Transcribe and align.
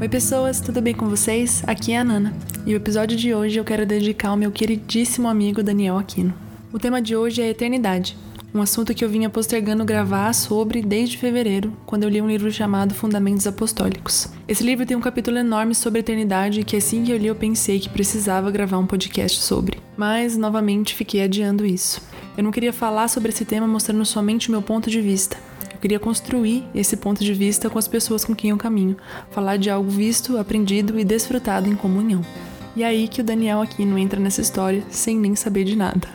Oi, 0.00 0.08
pessoas, 0.08 0.62
tudo 0.62 0.80
bem 0.80 0.94
com 0.94 1.10
vocês? 1.10 1.62
Aqui 1.66 1.92
é 1.92 1.98
a 1.98 2.04
Nana 2.04 2.34
e 2.64 2.72
o 2.72 2.76
episódio 2.76 3.18
de 3.18 3.34
hoje 3.34 3.58
eu 3.58 3.64
quero 3.64 3.84
dedicar 3.84 4.30
ao 4.30 4.36
meu 4.36 4.50
queridíssimo 4.50 5.28
amigo 5.28 5.62
Daniel 5.62 5.98
Aquino. 5.98 6.32
O 6.72 6.78
tema 6.78 7.02
de 7.02 7.14
hoje 7.14 7.42
é 7.42 7.50
eternidade, 7.50 8.16
um 8.54 8.62
assunto 8.62 8.94
que 8.94 9.04
eu 9.04 9.10
vinha 9.10 9.28
postergando 9.28 9.84
gravar 9.84 10.32
sobre 10.32 10.80
desde 10.80 11.18
fevereiro, 11.18 11.76
quando 11.84 12.04
eu 12.04 12.08
li 12.08 12.22
um 12.22 12.30
livro 12.30 12.50
chamado 12.50 12.94
Fundamentos 12.94 13.46
Apostólicos. 13.46 14.32
Esse 14.48 14.64
livro 14.64 14.86
tem 14.86 14.96
um 14.96 15.02
capítulo 15.02 15.36
enorme 15.36 15.74
sobre 15.74 16.00
eternidade 16.00 16.64
que 16.64 16.78
assim 16.78 17.04
que 17.04 17.12
eu 17.12 17.18
li 17.18 17.26
eu 17.26 17.34
pensei 17.34 17.78
que 17.78 17.90
precisava 17.90 18.50
gravar 18.50 18.78
um 18.78 18.86
podcast 18.86 19.38
sobre, 19.38 19.78
mas 19.98 20.34
novamente 20.34 20.94
fiquei 20.94 21.22
adiando 21.22 21.66
isso. 21.66 22.00
Eu 22.38 22.42
não 22.42 22.50
queria 22.50 22.72
falar 22.72 23.08
sobre 23.08 23.28
esse 23.28 23.44
tema 23.44 23.68
mostrando 23.68 24.06
somente 24.06 24.48
o 24.48 24.52
meu 24.52 24.62
ponto 24.62 24.88
de 24.88 25.02
vista, 25.02 25.36
queria 25.80 25.98
construir 25.98 26.64
esse 26.74 26.96
ponto 26.96 27.24
de 27.24 27.32
vista 27.32 27.70
com 27.70 27.78
as 27.78 27.88
pessoas 27.88 28.24
com 28.24 28.34
quem 28.34 28.50
eu 28.50 28.56
caminho, 28.56 28.96
falar 29.30 29.56
de 29.56 29.70
algo 29.70 29.90
visto, 29.90 30.36
aprendido 30.38 30.98
e 30.98 31.04
desfrutado 31.04 31.68
em 31.68 31.74
comunhão. 31.74 32.22
E 32.76 32.82
é 32.82 32.86
aí 32.86 33.08
que 33.08 33.20
o 33.20 33.24
Daniel 33.24 33.60
aqui 33.60 33.84
não 33.84 33.98
entra 33.98 34.20
nessa 34.20 34.40
história 34.40 34.82
sem 34.90 35.16
nem 35.16 35.34
saber 35.34 35.64
de 35.64 35.76
nada. 35.76 36.08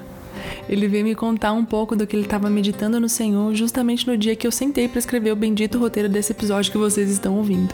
Ele 0.69 0.87
veio 0.87 1.03
me 1.03 1.15
contar 1.15 1.53
um 1.53 1.65
pouco 1.65 1.95
do 1.95 2.07
que 2.07 2.15
ele 2.15 2.23
estava 2.23 2.49
meditando 2.49 2.99
no 2.99 3.09
Senhor 3.09 3.53
justamente 3.53 4.07
no 4.07 4.17
dia 4.17 4.35
que 4.35 4.47
eu 4.47 4.51
sentei 4.51 4.87
para 4.87 4.99
escrever 4.99 5.31
o 5.31 5.35
bendito 5.35 5.77
roteiro 5.77 6.09
desse 6.09 6.31
episódio 6.31 6.71
que 6.71 6.77
vocês 6.77 7.09
estão 7.09 7.37
ouvindo. 7.37 7.73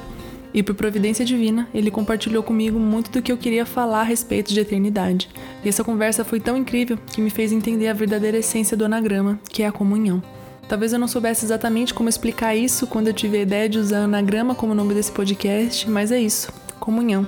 E 0.53 0.61
por 0.61 0.75
providência 0.75 1.23
divina, 1.23 1.67
ele 1.73 1.89
compartilhou 1.89 2.43
comigo 2.43 2.77
muito 2.77 3.09
do 3.09 3.21
que 3.21 3.31
eu 3.31 3.37
queria 3.37 3.65
falar 3.65 4.01
a 4.01 4.05
respeito 4.05 4.53
de 4.53 4.59
eternidade. 4.59 5.29
E 5.63 5.69
essa 5.69 5.83
conversa 5.83 6.25
foi 6.25 6.41
tão 6.41 6.57
incrível 6.57 6.97
que 7.13 7.21
me 7.21 7.29
fez 7.29 7.53
entender 7.53 7.87
a 7.87 7.93
verdadeira 7.93 8.37
essência 8.37 8.75
do 8.75 8.83
anagrama, 8.83 9.39
que 9.49 9.63
é 9.63 9.67
a 9.67 9.71
comunhão. 9.71 10.21
Talvez 10.71 10.93
eu 10.93 10.99
não 10.99 11.07
soubesse 11.09 11.43
exatamente 11.43 11.93
como 11.93 12.07
explicar 12.07 12.55
isso 12.55 12.87
quando 12.87 13.07
eu 13.07 13.13
tive 13.13 13.35
a 13.35 13.41
ideia 13.41 13.67
de 13.67 13.77
usar 13.77 14.03
anagrama 14.05 14.55
como 14.55 14.73
nome 14.73 14.93
desse 14.93 15.11
podcast, 15.11 15.89
mas 15.89 16.13
é 16.13 16.17
isso: 16.21 16.49
comunhão. 16.79 17.27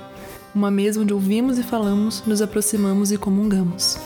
Uma 0.54 0.70
mesa 0.70 0.98
onde 0.98 1.12
ouvimos 1.12 1.58
e 1.58 1.62
falamos, 1.62 2.22
nos 2.26 2.40
aproximamos 2.40 3.12
e 3.12 3.18
comungamos. 3.18 3.98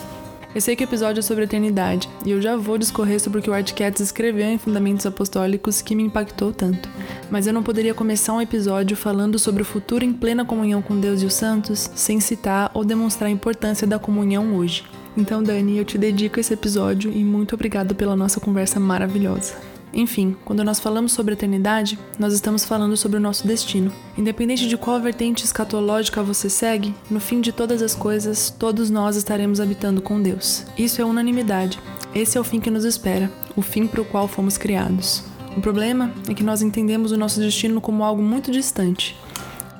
Eu 0.52 0.60
sei 0.60 0.74
que 0.74 0.82
o 0.82 0.88
episódio 0.88 1.20
é 1.20 1.22
sobre 1.22 1.44
eternidade, 1.44 2.08
e 2.26 2.32
eu 2.32 2.42
já 2.42 2.56
vou 2.56 2.76
discorrer 2.76 3.20
sobre 3.20 3.38
o 3.38 3.42
que 3.42 3.48
o 3.48 3.54
Art 3.54 3.72
Katz 3.74 4.00
escreveu 4.00 4.48
em 4.48 4.58
Fundamentos 4.58 5.06
Apostólicos 5.06 5.80
que 5.80 5.94
me 5.94 6.02
impactou 6.02 6.52
tanto. 6.52 6.88
Mas 7.30 7.46
eu 7.46 7.52
não 7.52 7.62
poderia 7.62 7.94
começar 7.94 8.32
um 8.32 8.42
episódio 8.42 8.96
falando 8.96 9.38
sobre 9.38 9.62
o 9.62 9.64
futuro 9.64 10.04
em 10.04 10.12
plena 10.12 10.44
comunhão 10.44 10.82
com 10.82 10.98
Deus 10.98 11.22
e 11.22 11.26
os 11.26 11.34
santos 11.34 11.88
sem 11.94 12.18
citar 12.18 12.72
ou 12.74 12.84
demonstrar 12.84 13.28
a 13.28 13.32
importância 13.32 13.86
da 13.86 14.00
comunhão 14.00 14.56
hoje. 14.56 14.84
Então, 15.18 15.42
Dani, 15.42 15.76
eu 15.76 15.84
te 15.84 15.98
dedico 15.98 16.38
esse 16.38 16.54
episódio 16.54 17.10
e 17.12 17.24
muito 17.24 17.52
obrigado 17.56 17.92
pela 17.92 18.14
nossa 18.14 18.38
conversa 18.38 18.78
maravilhosa. 18.78 19.56
Enfim, 19.92 20.36
quando 20.44 20.62
nós 20.62 20.78
falamos 20.78 21.10
sobre 21.10 21.34
eternidade, 21.34 21.98
nós 22.16 22.32
estamos 22.32 22.64
falando 22.64 22.96
sobre 22.96 23.16
o 23.16 23.20
nosso 23.20 23.44
destino. 23.44 23.90
Independente 24.16 24.68
de 24.68 24.76
qual 24.76 25.00
vertente 25.00 25.44
escatológica 25.44 26.22
você 26.22 26.48
segue, 26.48 26.94
no 27.10 27.18
fim 27.18 27.40
de 27.40 27.50
todas 27.50 27.82
as 27.82 27.96
coisas, 27.96 28.48
todos 28.48 28.90
nós 28.90 29.16
estaremos 29.16 29.58
habitando 29.58 30.00
com 30.00 30.22
Deus. 30.22 30.64
Isso 30.78 31.02
é 31.02 31.04
unanimidade. 31.04 31.80
Esse 32.14 32.38
é 32.38 32.40
o 32.40 32.44
fim 32.44 32.60
que 32.60 32.70
nos 32.70 32.84
espera, 32.84 33.28
o 33.56 33.60
fim 33.60 33.88
para 33.88 34.02
o 34.02 34.04
qual 34.04 34.28
fomos 34.28 34.56
criados. 34.56 35.24
O 35.56 35.60
problema 35.60 36.12
é 36.28 36.34
que 36.34 36.44
nós 36.44 36.62
entendemos 36.62 37.10
o 37.10 37.18
nosso 37.18 37.40
destino 37.40 37.80
como 37.80 38.04
algo 38.04 38.22
muito 38.22 38.52
distante. 38.52 39.16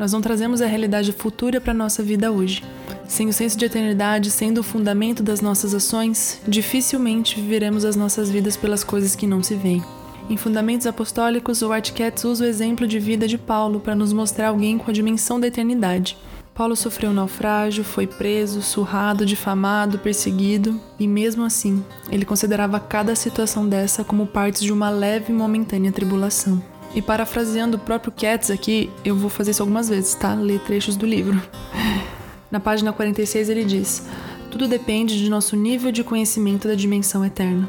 Nós 0.01 0.13
não 0.13 0.21
trazemos 0.21 0.61
a 0.61 0.67
realidade 0.67 1.13
futura 1.13 1.61
para 1.61 1.71
a 1.71 1.77
nossa 1.77 2.03
vida 2.03 2.33
hoje. 2.33 2.61
Sem 3.09 3.27
o 3.27 3.33
senso 3.33 3.57
de 3.57 3.65
eternidade 3.65 4.31
sendo 4.31 4.59
o 4.59 4.63
fundamento 4.63 5.23
das 5.23 5.41
nossas 5.41 5.73
ações, 5.73 6.41
dificilmente 6.47 7.41
viveremos 7.41 7.87
as 7.87 7.97
nossas 7.97 8.31
vidas 8.31 8.55
pelas 8.55 8.85
coisas 8.85 9.17
que 9.17 9.27
não 9.27 9.43
se 9.43 9.55
veem. 9.55 9.83
Em 10.29 10.37
Fundamentos 10.37 10.87
Apostólicos, 10.87 11.63
o 11.63 11.73
Artcats 11.73 12.25
usa 12.25 12.45
o 12.45 12.47
exemplo 12.47 12.87
de 12.87 12.99
vida 12.99 13.27
de 13.27 13.39
Paulo 13.39 13.81
para 13.81 13.95
nos 13.95 14.13
mostrar 14.13 14.49
alguém 14.49 14.77
com 14.77 14.91
a 14.91 14.93
dimensão 14.93 15.41
da 15.41 15.47
eternidade. 15.47 16.19
Paulo 16.55 16.77
sofreu 16.77 17.11
um 17.11 17.15
naufrágio, 17.15 17.83
foi 17.83 18.07
preso, 18.07 18.61
surrado, 18.61 19.25
difamado, 19.25 19.99
perseguido, 19.99 20.79
e 20.99 21.09
mesmo 21.09 21.45
assim, 21.45 21.83
ele 22.11 22.27
considerava 22.27 22.79
cada 22.79 23.17
situação 23.17 23.67
dessa 23.67 24.05
como 24.05 24.27
parte 24.27 24.63
de 24.63 24.73
uma 24.73 24.91
leve 24.91 25.33
e 25.33 25.37
momentânea 25.37 25.91
tribulação. 25.91 26.63
E 26.95 27.01
parafraseando 27.01 27.79
o 27.79 27.81
próprio 27.81 28.13
Katz 28.13 28.51
aqui, 28.51 28.91
eu 29.03 29.17
vou 29.17 29.31
fazer 29.31 29.53
isso 29.53 29.63
algumas 29.63 29.89
vezes, 29.89 30.15
tá? 30.15 30.35
Ler 30.35 30.61
trechos 30.61 30.95
do 30.95 31.07
livro. 31.07 31.41
Na 32.51 32.59
página 32.59 32.93
46 32.93 33.49
ele 33.51 33.65
diz: 33.65 34.07
Tudo 34.51 34.67
depende 34.67 35.19
de 35.19 35.29
nosso 35.29 35.55
nível 35.55 35.93
de 35.93 36.03
conhecimento 36.03 36.67
da 36.67 36.75
dimensão 36.75 37.25
eterna. 37.25 37.69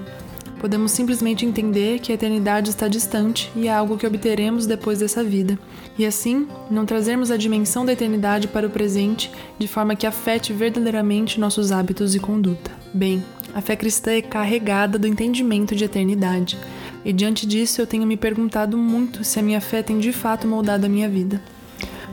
Podemos 0.60 0.92
simplesmente 0.92 1.46
entender 1.46 2.00
que 2.00 2.12
a 2.12 2.16
eternidade 2.16 2.70
está 2.70 2.88
distante 2.88 3.50
e 3.56 3.68
é 3.68 3.74
algo 3.74 3.98
que 3.98 4.06
obteremos 4.06 4.66
depois 4.66 5.00
dessa 5.00 5.24
vida, 5.24 5.58
e 5.98 6.06
assim 6.06 6.48
não 6.70 6.86
trazermos 6.86 7.32
a 7.32 7.38
dimensão 7.38 7.86
da 7.86 7.94
eternidade 7.94 8.48
para 8.48 8.68
o 8.68 8.70
presente 8.70 9.32
de 9.58 9.68
forma 9.68 9.96
que 9.96 10.06
afete 10.06 10.52
verdadeiramente 10.52 11.40
nossos 11.40 11.72
hábitos 11.72 12.14
e 12.14 12.20
conduta. 12.20 12.72
Bem, 12.94 13.24
a 13.54 13.62
fé 13.62 13.76
cristã 13.76 14.12
é 14.12 14.22
carregada 14.22 15.00
do 15.00 15.08
entendimento 15.08 15.76
de 15.76 15.86
eternidade, 15.86 16.58
e 17.06 17.14
diante 17.14 17.48
disso 17.48 17.82
eu 17.82 17.88
tenho 17.88 18.06
me 18.06 18.18
perguntado 18.18 18.78
muito 18.78 19.24
se 19.24 19.40
a 19.40 19.42
minha 19.42 19.62
fé 19.62 19.82
tem 19.82 19.98
de 19.98 20.12
fato 20.12 20.46
moldado 20.46 20.86
a 20.86 20.90
minha 20.90 21.08
vida 21.08 21.42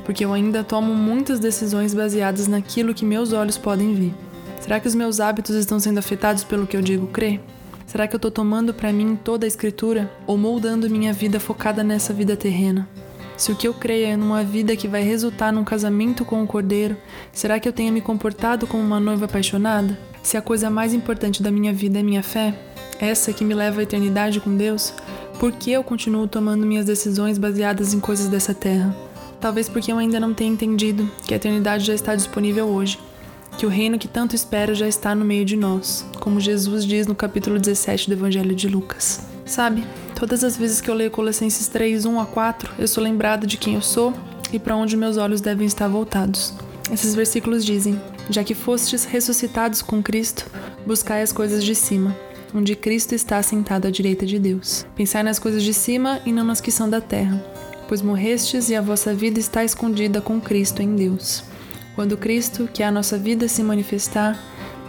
porque 0.06 0.24
eu 0.24 0.32
ainda 0.32 0.62
tomo 0.62 0.94
muitas 0.94 1.40
decisões 1.40 1.92
baseadas 1.92 2.46
naquilo 2.46 2.94
que 2.94 3.04
meus 3.04 3.32
olhos 3.32 3.58
podem 3.58 3.92
ver. 3.92 4.14
Será 4.60 4.78
que 4.78 4.86
os 4.86 4.94
meus 4.94 5.18
hábitos 5.18 5.56
estão 5.56 5.80
sendo 5.80 5.98
afetados 5.98 6.44
pelo 6.44 6.64
que 6.64 6.76
eu 6.76 6.80
digo 6.80 7.08
crer? 7.08 7.40
Será 7.88 8.06
que 8.06 8.14
eu 8.14 8.18
estou 8.18 8.30
tomando 8.30 8.72
para 8.72 8.92
mim 8.92 9.18
toda 9.22 9.44
a 9.44 9.48
escritura 9.48 10.08
ou 10.24 10.38
moldando 10.38 10.88
minha 10.88 11.12
vida 11.12 11.40
focada 11.40 11.82
nessa 11.82 12.14
vida 12.14 12.36
terrena? 12.36 12.88
Se 13.36 13.50
o 13.50 13.56
que 13.56 13.66
eu 13.66 13.74
creio 13.74 14.06
é 14.06 14.16
numa 14.16 14.44
vida 14.44 14.76
que 14.76 14.86
vai 14.86 15.02
resultar 15.02 15.52
num 15.52 15.64
casamento 15.64 16.24
com 16.24 16.40
o 16.40 16.46
cordeiro, 16.46 16.96
será 17.32 17.58
que 17.58 17.68
eu 17.68 17.72
tenho 17.72 17.92
me 17.92 18.00
comportado 18.00 18.64
como 18.64 18.84
uma 18.84 19.00
noiva 19.00 19.24
apaixonada? 19.24 19.98
Se 20.22 20.36
a 20.36 20.42
coisa 20.42 20.70
mais 20.70 20.94
importante 20.94 21.42
da 21.42 21.50
minha 21.50 21.72
vida 21.72 21.98
é 21.98 22.02
minha 22.02 22.22
fé, 22.22 22.54
essa 23.00 23.32
que 23.32 23.44
me 23.44 23.54
leva 23.54 23.80
à 23.80 23.82
eternidade 23.82 24.38
com 24.38 24.56
Deus, 24.56 24.94
por 25.40 25.50
que 25.50 25.72
eu 25.72 25.82
continuo 25.82 26.28
tomando 26.28 26.64
minhas 26.64 26.86
decisões 26.86 27.38
baseadas 27.38 27.92
em 27.92 27.98
coisas 27.98 28.28
dessa 28.28 28.54
terra? 28.54 29.05
Talvez 29.46 29.68
porque 29.68 29.92
eu 29.92 29.98
ainda 29.98 30.18
não 30.18 30.34
tenha 30.34 30.50
entendido 30.50 31.08
que 31.24 31.32
a 31.32 31.36
eternidade 31.36 31.86
já 31.86 31.94
está 31.94 32.16
disponível 32.16 32.66
hoje, 32.66 32.98
que 33.56 33.64
o 33.64 33.68
reino 33.68 33.96
que 33.96 34.08
tanto 34.08 34.34
espero 34.34 34.74
já 34.74 34.88
está 34.88 35.14
no 35.14 35.24
meio 35.24 35.44
de 35.44 35.54
nós, 35.54 36.04
como 36.18 36.40
Jesus 36.40 36.84
diz 36.84 37.06
no 37.06 37.14
capítulo 37.14 37.56
17 37.56 38.08
do 38.08 38.14
Evangelho 38.14 38.56
de 38.56 38.66
Lucas. 38.66 39.20
Sabe, 39.44 39.86
todas 40.18 40.42
as 40.42 40.56
vezes 40.56 40.80
que 40.80 40.90
eu 40.90 40.96
leio 40.96 41.12
Colossenses 41.12 41.68
3, 41.68 42.06
1 42.06 42.20
a 42.20 42.26
4, 42.26 42.72
eu 42.76 42.88
sou 42.88 43.00
lembrada 43.04 43.46
de 43.46 43.56
quem 43.56 43.76
eu 43.76 43.82
sou 43.82 44.12
e 44.52 44.58
para 44.58 44.74
onde 44.74 44.96
meus 44.96 45.16
olhos 45.16 45.40
devem 45.40 45.64
estar 45.64 45.86
voltados. 45.86 46.52
Esses 46.92 47.14
versículos 47.14 47.64
dizem: 47.64 48.00
Já 48.28 48.42
que 48.42 48.52
fostes 48.52 49.04
ressuscitados 49.04 49.80
com 49.80 50.02
Cristo, 50.02 50.50
buscai 50.84 51.22
as 51.22 51.30
coisas 51.30 51.62
de 51.62 51.76
cima, 51.76 52.16
onde 52.52 52.74
Cristo 52.74 53.14
está 53.14 53.40
sentado 53.44 53.86
à 53.86 53.92
direita 53.92 54.26
de 54.26 54.40
Deus. 54.40 54.84
Pensai 54.96 55.22
nas 55.22 55.38
coisas 55.38 55.62
de 55.62 55.72
cima 55.72 56.20
e 56.26 56.32
não 56.32 56.42
nas 56.42 56.60
que 56.60 56.72
são 56.72 56.90
da 56.90 57.00
terra 57.00 57.40
pois 57.88 58.02
morrestes 58.02 58.68
e 58.68 58.74
a 58.74 58.80
vossa 58.80 59.14
vida 59.14 59.38
está 59.38 59.64
escondida 59.64 60.20
com 60.20 60.40
Cristo 60.40 60.82
em 60.82 60.94
Deus. 60.96 61.44
Quando 61.94 62.16
Cristo, 62.16 62.68
que 62.72 62.82
é 62.82 62.86
a 62.86 62.92
nossa 62.92 63.16
vida, 63.16 63.48
se 63.48 63.62
manifestar, 63.62 64.38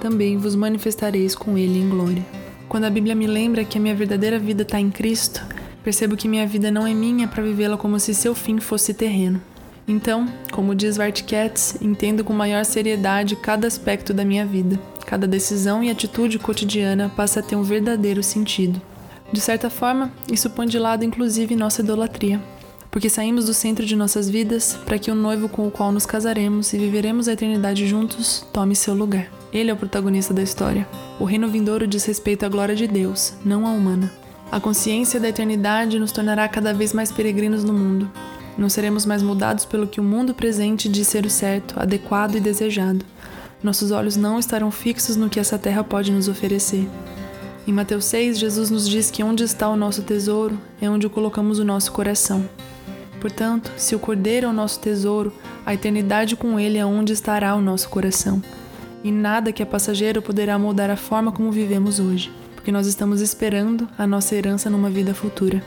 também 0.01 0.37
vos 0.37 0.55
manifestareis 0.55 1.35
com 1.35 1.57
Ele 1.57 1.79
em 1.79 1.89
glória. 1.89 2.25
Quando 2.67 2.83
a 2.83 2.89
Bíblia 2.89 3.15
me 3.15 3.27
lembra 3.27 3.63
que 3.63 3.77
a 3.77 3.81
minha 3.81 3.95
verdadeira 3.95 4.37
vida 4.37 4.63
está 4.63 4.79
em 4.79 4.89
Cristo, 4.89 5.41
percebo 5.83 6.17
que 6.17 6.27
minha 6.27 6.45
vida 6.45 6.69
não 6.69 6.85
é 6.85 6.93
minha 6.93 7.27
para 7.27 7.43
vivê-la 7.43 7.77
como 7.77 7.99
se 7.99 8.13
seu 8.13 8.35
fim 8.35 8.59
fosse 8.59 8.93
terreno. 8.93 9.41
Então, 9.87 10.27
como 10.51 10.75
diz 10.75 10.97
Bart 10.97 11.23
Katz, 11.23 11.77
entendo 11.81 12.25
com 12.25 12.33
maior 12.33 12.65
seriedade 12.65 13.37
cada 13.37 13.67
aspecto 13.67 14.13
da 14.13 14.25
minha 14.25 14.45
vida. 14.45 14.77
Cada 15.05 15.25
decisão 15.25 15.81
e 15.81 15.89
atitude 15.89 16.37
cotidiana 16.37 17.09
passa 17.15 17.39
a 17.39 17.43
ter 17.43 17.55
um 17.55 17.63
verdadeiro 17.63 18.21
sentido. 18.21 18.81
De 19.31 19.39
certa 19.39 19.69
forma, 19.69 20.11
isso 20.29 20.49
põe 20.49 20.67
de 20.67 20.77
lado 20.77 21.05
inclusive 21.05 21.55
nossa 21.55 21.81
idolatria 21.81 22.41
porque 22.97 23.11
saímos 23.11 23.45
do 23.45 23.53
centro 23.53 23.85
de 23.85 23.95
nossas 23.95 24.27
vidas 24.27 24.75
para 24.83 24.97
que 24.97 25.11
o 25.11 25.13
noivo 25.13 25.47
com 25.47 25.67
o 25.67 25.69
qual 25.69 25.91
nos 25.91 26.03
casaremos 26.03 26.73
e 26.73 26.79
viveremos 26.79 27.27
a 27.27 27.33
eternidade 27.33 27.85
juntos 27.85 28.43
tome 28.51 28.75
seu 28.75 28.95
lugar. 28.95 29.31
Ele 29.53 29.69
é 29.69 29.73
o 29.75 29.77
protagonista 29.77 30.33
da 30.33 30.41
história. 30.41 30.87
O 31.19 31.23
reino 31.23 31.47
vindouro 31.47 31.85
diz 31.85 32.03
respeito 32.05 32.43
à 32.43 32.49
glória 32.49 32.75
de 32.75 32.87
Deus, 32.87 33.33
não 33.45 33.67
à 33.67 33.69
humana. 33.69 34.11
A 34.51 34.59
consciência 34.59 35.19
da 35.19 35.29
eternidade 35.29 35.99
nos 35.99 36.11
tornará 36.11 36.47
cada 36.47 36.73
vez 36.73 36.91
mais 36.91 37.11
peregrinos 37.11 37.63
no 37.63 37.71
mundo. 37.71 38.09
Não 38.57 38.67
seremos 38.67 39.05
mais 39.05 39.21
mudados 39.21 39.63
pelo 39.63 39.87
que 39.87 40.01
o 40.01 40.03
mundo 40.03 40.33
presente 40.33 40.89
diz 40.89 41.07
ser 41.07 41.23
o 41.23 41.29
certo, 41.29 41.79
adequado 41.79 42.33
e 42.33 42.39
desejado. 42.39 43.05
Nossos 43.61 43.91
olhos 43.91 44.15
não 44.15 44.39
estarão 44.39 44.71
fixos 44.71 45.15
no 45.15 45.29
que 45.29 45.39
essa 45.39 45.59
terra 45.59 45.83
pode 45.83 46.11
nos 46.11 46.27
oferecer. 46.27 46.89
Em 47.67 47.71
Mateus 47.71 48.05
6, 48.05 48.39
Jesus 48.39 48.71
nos 48.71 48.89
diz 48.89 49.11
que 49.11 49.21
onde 49.21 49.43
está 49.43 49.69
o 49.69 49.77
nosso 49.77 50.01
tesouro 50.01 50.59
é 50.81 50.89
onde 50.89 51.07
colocamos 51.07 51.59
o 51.59 51.63
nosso 51.63 51.91
coração. 51.91 52.43
Portanto, 53.19 53.71
se 53.77 53.95
o 53.95 53.99
Cordeiro 53.99 54.47
é 54.47 54.49
o 54.49 54.53
nosso 54.53 54.79
tesouro, 54.79 55.33
a 55.65 55.73
eternidade 55.73 56.35
com 56.35 56.59
ele 56.59 56.77
é 56.77 56.85
onde 56.85 57.13
estará 57.13 57.55
o 57.55 57.61
nosso 57.61 57.89
coração. 57.89 58.41
E 59.03 59.11
nada 59.11 59.51
que 59.51 59.61
é 59.61 59.65
passageiro 59.65 60.21
poderá 60.21 60.57
mudar 60.57 60.89
a 60.89 60.95
forma 60.95 61.31
como 61.31 61.51
vivemos 61.51 61.99
hoje, 61.99 62.31
porque 62.55 62.71
nós 62.71 62.87
estamos 62.87 63.21
esperando 63.21 63.87
a 63.97 64.05
nossa 64.05 64.35
herança 64.35 64.69
numa 64.69 64.89
vida 64.89 65.13
futura. 65.13 65.63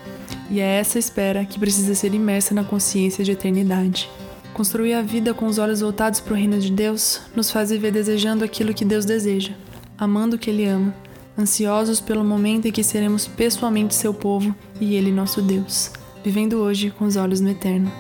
E 0.51 0.61
é 0.61 0.79
essa 0.79 0.99
espera 0.99 1.45
que 1.45 1.59
precisa 1.59 1.95
ser 1.95 2.13
imersa 2.13 2.55
na 2.55 2.65
consciência 2.65 3.25
de 3.25 3.33
eternidade. 3.33 4.11
Construir 4.53 4.95
a 4.95 5.03
vida 5.03 5.33
com 5.33 5.47
os 5.47 5.59
olhos 5.59 5.81
voltados 5.81 6.21
para 6.21 6.35
o 6.35 6.37
reino 6.37 6.59
de 6.59 6.71
Deus 6.71 7.21
nos 7.35 7.51
faz 7.51 7.71
viver 7.71 7.93
desejando 7.93 8.45
aquilo 8.45 8.75
que 8.75 8.85
Deus 8.85 9.05
deseja, 9.05 9.53
amando 9.97 10.37
o 10.37 10.39
que 10.39 10.51
Ele 10.51 10.67
ama, 10.67 10.95
ansiosos 11.39 12.01
pelo 12.01 12.25
momento 12.25 12.67
em 12.67 12.73
que 12.73 12.83
seremos 12.83 13.27
pessoalmente 13.27 13.95
seu 13.95 14.13
povo 14.13 14.55
e 14.81 14.97
Ele 14.97 15.13
nosso 15.13 15.41
Deus, 15.41 15.93
vivendo 16.25 16.55
hoje 16.55 16.91
com 16.91 17.05
os 17.05 17.17
olhos 17.17 17.41
no 17.41 17.51
eterno, 17.51 17.91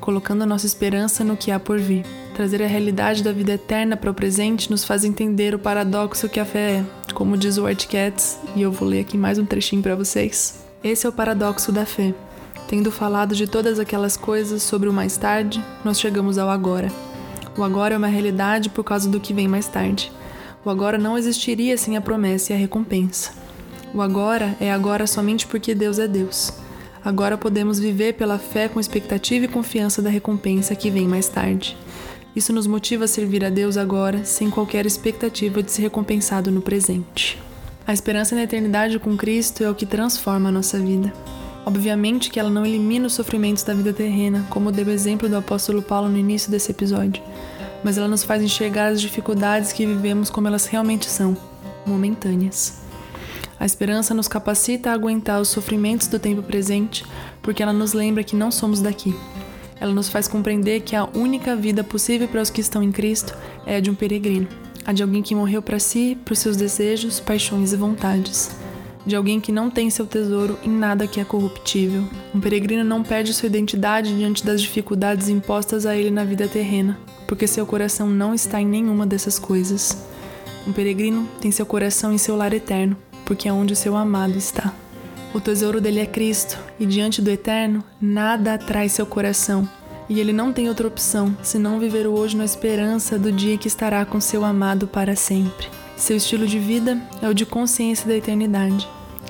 colocando 0.00 0.42
a 0.42 0.46
nossa 0.46 0.66
esperança 0.66 1.24
no 1.24 1.36
que 1.36 1.50
há 1.50 1.58
por 1.58 1.78
vir. 1.78 2.04
Trazer 2.34 2.62
a 2.62 2.66
realidade 2.66 3.22
da 3.22 3.32
vida 3.32 3.52
eterna 3.52 3.96
para 3.96 4.10
o 4.10 4.14
presente 4.14 4.70
nos 4.70 4.84
faz 4.84 5.04
entender 5.04 5.54
o 5.54 5.58
paradoxo 5.58 6.28
que 6.28 6.40
a 6.40 6.44
fé 6.44 6.82
é, 7.08 7.12
como 7.12 7.36
diz 7.36 7.58
o 7.58 7.64
White 7.64 7.88
Cats, 7.88 8.38
e 8.54 8.62
eu 8.62 8.72
vou 8.72 8.88
ler 8.88 9.00
aqui 9.00 9.18
mais 9.18 9.38
um 9.38 9.44
trechinho 9.44 9.82
para 9.82 9.94
vocês. 9.94 10.64
Esse 10.82 11.06
é 11.06 11.08
o 11.08 11.12
paradoxo 11.12 11.70
da 11.70 11.84
fé. 11.84 12.14
Tendo 12.66 12.90
falado 12.90 13.34
de 13.34 13.46
todas 13.46 13.78
aquelas 13.78 14.16
coisas 14.16 14.62
sobre 14.62 14.88
o 14.88 14.92
mais 14.92 15.16
tarde, 15.16 15.62
nós 15.84 16.00
chegamos 16.00 16.38
ao 16.38 16.48
agora. 16.48 16.90
O 17.58 17.64
agora 17.64 17.94
é 17.94 17.98
uma 17.98 18.06
realidade 18.06 18.70
por 18.70 18.84
causa 18.84 19.08
do 19.08 19.20
que 19.20 19.34
vem 19.34 19.48
mais 19.48 19.66
tarde. 19.66 20.10
O 20.64 20.70
agora 20.70 20.96
não 20.96 21.18
existiria 21.18 21.76
sem 21.76 21.96
a 21.96 22.00
promessa 22.00 22.52
e 22.52 22.56
a 22.56 22.58
recompensa. 22.58 23.32
O 23.92 24.00
agora 24.00 24.56
é 24.60 24.70
agora 24.70 25.06
somente 25.06 25.46
porque 25.46 25.74
Deus 25.74 25.98
é 25.98 26.06
Deus. 26.06 26.52
Agora 27.04 27.38
podemos 27.38 27.78
viver 27.78 28.14
pela 28.14 28.38
fé 28.38 28.68
com 28.68 28.78
expectativa 28.78 29.46
e 29.46 29.48
confiança 29.48 30.02
da 30.02 30.10
recompensa 30.10 30.74
que 30.74 30.90
vem 30.90 31.08
mais 31.08 31.28
tarde. 31.28 31.76
Isso 32.36 32.52
nos 32.52 32.66
motiva 32.66 33.04
a 33.04 33.08
servir 33.08 33.44
a 33.44 33.50
Deus 33.50 33.76
agora, 33.76 34.24
sem 34.24 34.50
qualquer 34.50 34.86
expectativa 34.86 35.62
de 35.62 35.70
ser 35.72 35.82
recompensado 35.82 36.50
no 36.50 36.60
presente. 36.60 37.38
A 37.86 37.92
esperança 37.92 38.36
na 38.36 38.42
eternidade 38.42 38.98
com 38.98 39.16
Cristo 39.16 39.64
é 39.64 39.70
o 39.70 39.74
que 39.74 39.86
transforma 39.86 40.50
a 40.50 40.52
nossa 40.52 40.78
vida. 40.78 41.12
Obviamente 41.64 42.30
que 42.30 42.38
ela 42.38 42.50
não 42.50 42.64
elimina 42.64 43.06
os 43.06 43.14
sofrimentos 43.14 43.62
da 43.62 43.74
vida 43.74 43.92
terrena, 43.92 44.46
como 44.50 44.70
deu 44.70 44.86
o 44.86 44.90
exemplo 44.90 45.28
do 45.28 45.36
apóstolo 45.36 45.82
Paulo 45.82 46.08
no 46.08 46.18
início 46.18 46.50
desse 46.50 46.70
episódio, 46.70 47.22
mas 47.82 47.98
ela 47.98 48.08
nos 48.08 48.22
faz 48.22 48.42
enxergar 48.42 48.88
as 48.88 49.00
dificuldades 49.00 49.72
que 49.72 49.86
vivemos 49.86 50.30
como 50.30 50.48
elas 50.48 50.66
realmente 50.66 51.06
são, 51.06 51.36
momentâneas. 51.86 52.89
A 53.60 53.66
esperança 53.66 54.14
nos 54.14 54.26
capacita 54.26 54.90
a 54.90 54.94
aguentar 54.94 55.40
os 55.40 55.48
sofrimentos 55.48 56.06
do 56.06 56.18
tempo 56.18 56.42
presente, 56.42 57.04
porque 57.42 57.62
ela 57.62 57.74
nos 57.74 57.92
lembra 57.92 58.24
que 58.24 58.34
não 58.34 58.50
somos 58.50 58.80
daqui. 58.80 59.14
Ela 59.78 59.92
nos 59.92 60.08
faz 60.08 60.26
compreender 60.26 60.80
que 60.80 60.96
a 60.96 61.04
única 61.14 61.54
vida 61.54 61.84
possível 61.84 62.26
para 62.26 62.40
os 62.40 62.48
que 62.48 62.62
estão 62.62 62.82
em 62.82 62.90
Cristo 62.90 63.36
é 63.66 63.76
a 63.76 63.80
de 63.80 63.90
um 63.90 63.94
peregrino, 63.94 64.48
a 64.86 64.92
de 64.94 65.02
alguém 65.02 65.22
que 65.22 65.34
morreu 65.34 65.60
para 65.60 65.78
si, 65.78 66.16
para 66.24 66.32
os 66.32 66.38
seus 66.38 66.56
desejos, 66.56 67.20
paixões 67.20 67.74
e 67.74 67.76
vontades 67.76 68.50
de 69.06 69.16
alguém 69.16 69.40
que 69.40 69.50
não 69.50 69.70
tem 69.70 69.88
seu 69.88 70.06
tesouro 70.06 70.58
em 70.62 70.70
nada 70.70 71.06
que 71.06 71.20
é 71.20 71.24
corruptível. 71.24 72.04
Um 72.34 72.40
peregrino 72.40 72.84
não 72.84 73.02
perde 73.02 73.32
sua 73.32 73.46
identidade 73.46 74.14
diante 74.16 74.44
das 74.44 74.60
dificuldades 74.60 75.28
impostas 75.28 75.86
a 75.86 75.96
ele 75.96 76.10
na 76.10 76.24
vida 76.24 76.46
terrena, 76.46 76.98
porque 77.26 77.46
seu 77.46 77.64
coração 77.64 78.08
não 78.08 78.34
está 78.34 78.60
em 78.60 78.66
nenhuma 78.66 79.06
dessas 79.06 79.38
coisas. 79.38 79.96
Um 80.66 80.72
peregrino 80.72 81.26
tem 81.40 81.50
seu 81.50 81.64
coração 81.64 82.12
em 82.12 82.18
seu 82.18 82.36
lar 82.36 82.52
eterno, 82.52 82.96
porque 83.30 83.48
é 83.48 83.52
onde 83.52 83.72
o 83.72 83.76
seu 83.76 83.96
amado 83.96 84.36
está. 84.36 84.74
O 85.32 85.40
tesouro 85.40 85.80
dele 85.80 86.00
é 86.00 86.04
Cristo, 86.06 86.58
e 86.80 86.84
diante 86.84 87.22
do 87.22 87.30
eterno, 87.30 87.84
nada 88.00 88.54
atrai 88.54 88.88
seu 88.88 89.06
coração. 89.06 89.68
E 90.08 90.18
ele 90.18 90.32
não 90.32 90.52
tem 90.52 90.68
outra 90.68 90.88
opção 90.88 91.36
senão 91.40 91.78
viver 91.78 92.08
o 92.08 92.10
hoje 92.10 92.36
na 92.36 92.44
esperança 92.44 93.16
do 93.16 93.30
dia 93.30 93.56
que 93.56 93.68
estará 93.68 94.04
com 94.04 94.20
seu 94.20 94.44
amado 94.44 94.88
para 94.88 95.14
sempre. 95.14 95.68
Seu 95.96 96.16
estilo 96.16 96.44
de 96.44 96.58
vida 96.58 97.00
é 97.22 97.28
o 97.28 97.32
de 97.32 97.46
consciência 97.46 98.04
da 98.04 98.16
eternidade. 98.16 98.88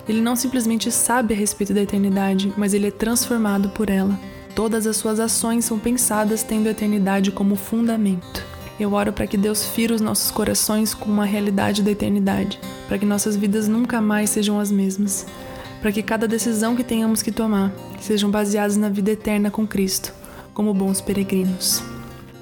Ele 0.09 0.23
não 0.23 0.35
simplesmente 0.35 0.91
sabe 0.91 1.35
a 1.35 1.37
respeito 1.37 1.75
da 1.75 1.83
eternidade, 1.83 2.55
mas 2.57 2.73
ele 2.73 2.87
é 2.87 2.91
transformado 2.91 3.69
por 3.69 3.91
ela. 3.91 4.19
Todas 4.55 4.87
as 4.87 4.97
suas 4.97 5.21
ações 5.21 5.67
são 5.67 5.79
pensadas 5.79 6.43
tendo 6.43 6.69
a 6.69 6.71
eternidade 6.71 7.31
como 7.31 7.55
fundamento. 7.55 8.43
Eu 8.81 8.95
oro 8.95 9.13
para 9.13 9.27
que 9.27 9.37
Deus 9.37 9.67
fira 9.67 9.95
os 9.95 10.01
nossos 10.01 10.31
corações 10.31 10.95
com 10.95 11.11
uma 11.11 11.27
realidade 11.27 11.83
da 11.83 11.91
eternidade, 11.91 12.59
para 12.91 12.99
que 12.99 13.07
nossas 13.07 13.37
vidas 13.37 13.69
nunca 13.69 14.01
mais 14.01 14.31
sejam 14.31 14.59
as 14.59 14.69
mesmas, 14.69 15.25
para 15.81 15.93
que 15.93 16.03
cada 16.03 16.27
decisão 16.27 16.75
que 16.75 16.83
tenhamos 16.83 17.23
que 17.23 17.31
tomar 17.31 17.73
sejam 18.01 18.29
baseadas 18.29 18.77
na 18.77 18.89
vida 18.89 19.13
eterna 19.13 19.49
com 19.49 19.65
Cristo, 19.65 20.13
como 20.53 20.75
bons 20.75 21.01
peregrinos. 21.01 21.85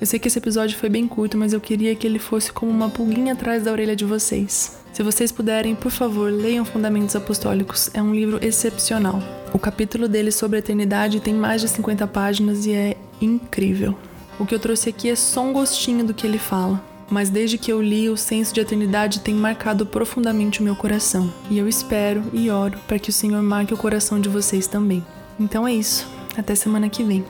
Eu 0.00 0.06
sei 0.06 0.18
que 0.18 0.26
esse 0.26 0.38
episódio 0.38 0.78
foi 0.78 0.88
bem 0.88 1.06
curto, 1.06 1.36
mas 1.36 1.52
eu 1.52 1.60
queria 1.60 1.94
que 1.94 2.06
ele 2.06 2.18
fosse 2.18 2.50
como 2.50 2.72
uma 2.72 2.88
pulguinha 2.88 3.34
atrás 3.34 3.64
da 3.64 3.70
orelha 3.70 3.94
de 3.94 4.06
vocês. 4.06 4.78
Se 4.90 5.02
vocês 5.02 5.30
puderem, 5.30 5.74
por 5.74 5.90
favor, 5.90 6.32
leiam 6.32 6.64
Fundamentos 6.64 7.14
Apostólicos. 7.14 7.90
É 7.92 8.00
um 8.00 8.14
livro 8.14 8.38
excepcional. 8.42 9.20
O 9.52 9.58
capítulo 9.58 10.08
dele 10.08 10.32
sobre 10.32 10.56
a 10.56 10.60
eternidade 10.60 11.20
tem 11.20 11.34
mais 11.34 11.60
de 11.60 11.68
50 11.68 12.06
páginas 12.06 12.64
e 12.64 12.72
é 12.72 12.96
incrível. 13.20 13.94
O 14.40 14.46
que 14.46 14.54
eu 14.54 14.58
trouxe 14.58 14.88
aqui 14.88 15.10
é 15.10 15.14
só 15.14 15.42
um 15.42 15.52
gostinho 15.52 16.06
do 16.06 16.14
que 16.14 16.26
ele 16.26 16.38
fala. 16.38 16.82
Mas 17.10 17.31
desde 17.31 17.56
que 17.56 17.72
eu 17.72 17.81
li, 17.81 18.08
o 18.08 18.16
senso 18.16 18.52
de 18.52 18.60
eternidade 18.60 19.20
tem 19.20 19.34
marcado 19.34 19.87
profundamente 19.87 20.60
o 20.60 20.64
meu 20.64 20.76
coração. 20.76 21.32
E 21.50 21.58
eu 21.58 21.69
espero 21.69 22.22
e 22.32 22.50
oro 22.50 22.78
para 22.87 22.99
que 22.99 23.10
o 23.10 23.12
Senhor 23.12 23.43
marque 23.43 23.72
o 23.72 23.78
coração 23.78 24.20
de 24.20 24.28
vocês 24.28 24.66
também. 24.66 25.05
Então 25.40 25.66
é 25.66 25.72
isso. 25.72 26.06
Até 26.37 26.55
semana 26.55 26.88
que 26.88 27.02
vem. 27.02 27.25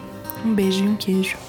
Um 0.45 0.55
beijo 0.55 0.85
e 0.85 0.89
um 0.89 0.97
queijo. 0.97 1.48